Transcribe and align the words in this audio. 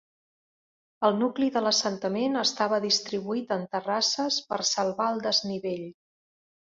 El 1.09 1.17
nucli 1.17 1.49
de 1.57 1.61
l'assentament 1.65 2.39
estava 2.43 2.79
distribuït 2.87 3.53
en 3.59 3.67
terrasses 3.77 4.41
per 4.51 4.63
salvar 4.75 5.11
el 5.17 5.23
desnivell. 5.29 5.85